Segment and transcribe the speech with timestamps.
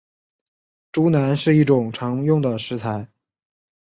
[0.91, 3.07] 猪腩是一种常用的食材。